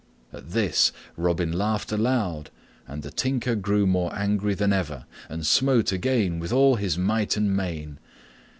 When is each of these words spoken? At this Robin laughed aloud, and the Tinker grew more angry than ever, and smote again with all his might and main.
At 0.33 0.49
this 0.49 0.91
Robin 1.15 1.51
laughed 1.51 1.91
aloud, 1.91 2.49
and 2.87 3.03
the 3.03 3.11
Tinker 3.11 3.53
grew 3.53 3.85
more 3.85 4.11
angry 4.15 4.55
than 4.55 4.73
ever, 4.73 5.05
and 5.29 5.45
smote 5.45 5.91
again 5.91 6.39
with 6.39 6.51
all 6.51 6.77
his 6.77 6.97
might 6.97 7.37
and 7.37 7.55
main. 7.55 7.99